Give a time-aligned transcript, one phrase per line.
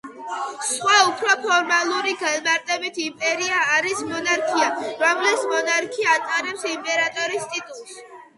[0.67, 4.71] სხვა, უფრო ფორმალური განმარტებით იმპერია არის მონარქია,
[5.05, 7.97] რომლის მონარქი ატარებს იმპერატორის ტიტულს.